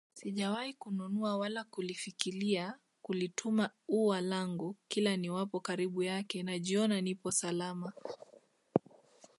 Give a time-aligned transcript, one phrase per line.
[0.13, 7.93] Sijawahi kununua wala kulifikilia kulituma ua langu kila niwapo karibu yake najiona nipo salama